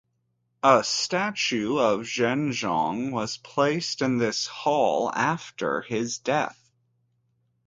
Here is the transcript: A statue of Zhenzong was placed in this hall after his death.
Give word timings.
A 0.63 0.83
statue 0.83 1.77
of 1.77 2.07
Zhenzong 2.07 3.11
was 3.11 3.37
placed 3.37 4.01
in 4.01 4.17
this 4.17 4.47
hall 4.47 5.11
after 5.13 5.83
his 5.83 6.17
death. 6.17 6.71